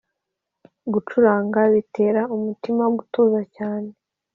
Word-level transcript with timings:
Gucuranga 0.93 1.59
bitera 1.73 2.21
umutima 2.35 2.83
gutuza 2.95 3.41
cyane 3.55 3.89